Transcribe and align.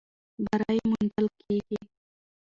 بری 0.43 0.81
موندل 0.89 1.27
کېږي. 1.39 1.79